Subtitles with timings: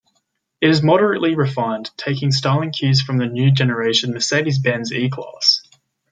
[0.61, 5.61] It is moderately refined, taking styling cues from the new generation Mercedes-Benz E-Class.